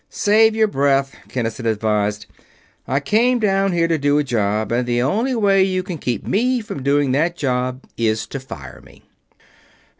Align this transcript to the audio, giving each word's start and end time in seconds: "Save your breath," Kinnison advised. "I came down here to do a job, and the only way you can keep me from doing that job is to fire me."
"Save 0.09 0.55
your 0.55 0.67
breath," 0.67 1.13
Kinnison 1.29 1.67
advised. 1.67 2.25
"I 2.87 2.99
came 2.99 3.37
down 3.37 3.71
here 3.71 3.87
to 3.87 3.99
do 3.99 4.17
a 4.17 4.23
job, 4.23 4.71
and 4.71 4.87
the 4.87 5.03
only 5.03 5.35
way 5.35 5.61
you 5.63 5.83
can 5.83 5.99
keep 5.99 6.25
me 6.25 6.59
from 6.59 6.81
doing 6.81 7.11
that 7.11 7.37
job 7.37 7.83
is 7.97 8.25
to 8.33 8.39
fire 8.39 8.81
me." 8.83 9.03